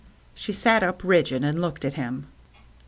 She 0.33 0.51
sat 0.51 0.81
up, 0.81 1.03
rigid, 1.03 1.43
and 1.43 1.61
looked 1.61 1.85
at 1.85 1.93
him. 1.93 2.25